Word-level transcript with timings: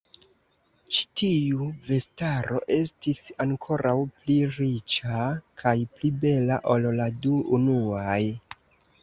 Ĉi 0.93 1.01
tiu 1.19 1.67
vestaro 1.89 2.61
estis 2.77 3.19
ankoraŭ 3.45 3.93
pli 4.15 4.39
riĉa 4.57 5.21
kaj 5.63 5.75
pli 5.99 6.13
bela 6.25 6.59
ol 6.75 6.91
la 7.03 7.09
du 7.29 7.37
unuaj. 7.61 8.21